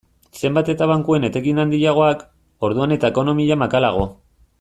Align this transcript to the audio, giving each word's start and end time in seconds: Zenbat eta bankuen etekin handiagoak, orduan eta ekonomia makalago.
Zenbat 0.39 0.69
eta 0.73 0.87
bankuen 0.91 1.27
etekin 1.27 1.63
handiagoak, 1.63 2.23
orduan 2.69 2.95
eta 2.97 3.13
ekonomia 3.15 3.59
makalago. 3.65 4.09